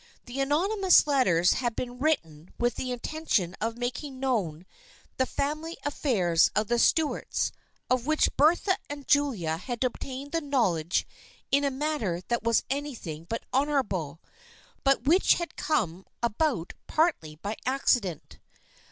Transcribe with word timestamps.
The 0.25 0.39
anonymous 0.39 1.05
letters 1.05 1.53
had 1.53 1.75
been 1.75 1.99
writ 1.99 2.23
ten 2.23 2.51
with 2.57 2.73
the 2.73 2.91
intention 2.91 3.55
of 3.61 3.77
making 3.77 4.19
known 4.19 4.65
the 5.17 5.27
family 5.27 5.77
affairs 5.85 6.49
of 6.55 6.69
the 6.69 6.79
Stuarts, 6.79 7.51
of 7.87 8.07
which 8.07 8.35
Bertha 8.35 8.79
and 8.89 9.07
Julia 9.07 9.57
had 9.57 9.83
obtained 9.83 10.31
the 10.31 10.41
knowledge 10.41 11.05
in 11.51 11.63
a 11.63 11.69
manner 11.69 12.21
that 12.29 12.41
was 12.41 12.63
anything 12.67 13.27
but 13.29 13.45
honorable, 13.53 14.19
but 14.83 15.03
which 15.03 15.35
had 15.35 15.55
come 15.55 16.07
about 16.23 16.73
partly 16.87 17.35
by 17.35 17.55
accident. 17.67 18.39